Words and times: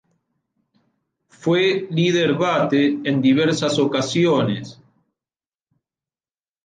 Fue 1.29 1.87
líder 1.91 2.33
bate 2.33 3.01
en 3.03 3.21
diversas 3.21 3.77
ocasiones. 3.77 4.81